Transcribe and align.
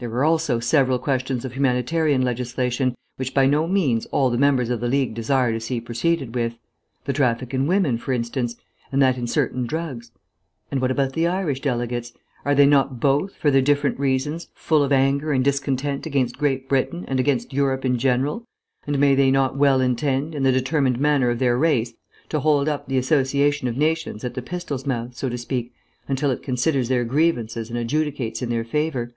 There 0.00 0.10
are 0.10 0.24
also 0.24 0.58
several 0.58 0.98
questions 0.98 1.44
of 1.44 1.52
humanitarian 1.52 2.22
legislation, 2.22 2.96
which 3.18 3.32
by 3.32 3.46
no 3.46 3.68
means 3.68 4.04
all 4.06 4.28
the 4.28 4.36
members 4.36 4.68
of 4.68 4.80
the 4.80 4.88
League 4.88 5.14
desire 5.14 5.52
to 5.52 5.60
see 5.60 5.80
proceeded 5.80 6.34
with 6.34 6.56
the 7.04 7.12
traffic 7.12 7.54
in 7.54 7.68
women, 7.68 7.96
for 7.96 8.12
instance, 8.12 8.56
and 8.90 9.00
that 9.00 9.16
in 9.16 9.28
certain 9.28 9.64
drugs. 9.64 10.10
And 10.72 10.80
what 10.80 10.90
about 10.90 11.12
the 11.12 11.28
Irish 11.28 11.60
delegates? 11.60 12.12
Are 12.44 12.52
they 12.56 12.66
not 12.66 12.98
both, 12.98 13.36
for 13.36 13.48
their 13.52 13.62
different 13.62 13.96
reasons, 13.96 14.48
full 14.54 14.82
of 14.82 14.90
anger 14.90 15.30
and 15.30 15.44
discontent 15.44 16.04
against 16.04 16.36
Great 16.36 16.68
Britain 16.68 17.04
and 17.06 17.20
against 17.20 17.52
Europe 17.52 17.84
in 17.84 17.96
general, 17.96 18.42
and 18.88 18.98
may 18.98 19.14
they 19.14 19.30
not 19.30 19.56
well 19.56 19.80
intend, 19.80 20.34
in 20.34 20.42
the 20.42 20.50
determined 20.50 20.98
manner 20.98 21.30
of 21.30 21.38
their 21.38 21.56
race, 21.56 21.94
to 22.28 22.40
hold 22.40 22.68
up 22.68 22.88
the 22.88 22.98
association 22.98 23.68
of 23.68 23.76
nations 23.76 24.24
at 24.24 24.34
the 24.34 24.42
pistol's 24.42 24.84
mouth, 24.84 25.14
so 25.14 25.28
to 25.28 25.38
speak, 25.38 25.72
until 26.08 26.32
it 26.32 26.42
considers 26.42 26.88
their 26.88 27.04
grievances 27.04 27.70
and 27.70 27.78
adjudicates 27.78 28.42
in 28.42 28.48
their 28.48 28.64
favour? 28.64 29.14